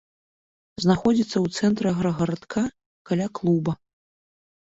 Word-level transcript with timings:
Знаходзіцца 0.83 1.37
у 1.45 1.51
цэнтры 1.59 1.87
аграгарадка, 1.91 2.63
каля 3.09 3.27
клуба. 3.41 3.71